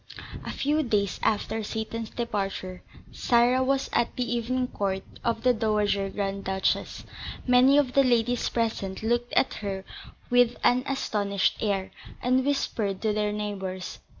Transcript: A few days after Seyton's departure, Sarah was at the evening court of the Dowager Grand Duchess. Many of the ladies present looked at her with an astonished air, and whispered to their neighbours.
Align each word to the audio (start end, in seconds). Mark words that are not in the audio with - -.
A 0.43 0.49
few 0.51 0.81
days 0.81 1.19
after 1.21 1.61
Seyton's 1.61 2.09
departure, 2.09 2.81
Sarah 3.11 3.63
was 3.63 3.87
at 3.93 4.15
the 4.15 4.27
evening 4.33 4.67
court 4.69 5.03
of 5.23 5.43
the 5.43 5.53
Dowager 5.53 6.09
Grand 6.09 6.43
Duchess. 6.43 7.03
Many 7.45 7.77
of 7.77 7.93
the 7.93 8.03
ladies 8.03 8.49
present 8.49 9.03
looked 9.03 9.31
at 9.33 9.53
her 9.61 9.85
with 10.31 10.57
an 10.63 10.83
astonished 10.87 11.57
air, 11.61 11.91
and 12.19 12.43
whispered 12.43 12.99
to 13.03 13.13
their 13.13 13.31
neighbours. 13.31 13.99